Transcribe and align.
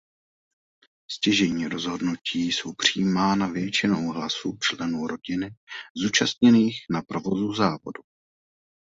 Stěžejní 1.11 1.67
rozhodnutí 1.67 2.51
jsou 2.51 2.73
přijímána 2.73 3.47
většinou 3.47 4.11
hlasů 4.11 4.57
členů 4.61 5.07
rodiny 5.07 5.49
zúčastněných 5.97 6.77
na 6.89 7.01
provozu 7.01 7.53
závodu. 7.53 8.01